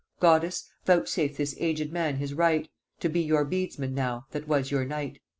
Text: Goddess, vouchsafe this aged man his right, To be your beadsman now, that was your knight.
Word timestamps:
Goddess, 0.19 0.67
vouchsafe 0.83 1.37
this 1.37 1.53
aged 1.59 1.91
man 1.93 2.15
his 2.15 2.33
right, 2.33 2.67
To 3.01 3.07
be 3.07 3.19
your 3.21 3.45
beadsman 3.45 3.93
now, 3.93 4.25
that 4.31 4.47
was 4.47 4.71
your 4.71 4.83
knight. 4.83 5.19